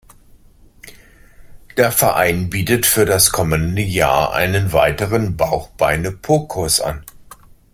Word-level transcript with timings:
Der 1.77 1.91
Verein 1.91 2.49
bietet 2.49 2.87
für 2.87 3.05
das 3.05 3.31
kommende 3.31 3.83
Jahr 3.83 4.33
einen 4.33 4.73
weiteren 4.73 5.37
Bauch-Beine-Po-Kurs 5.37 6.81
an. 6.81 7.05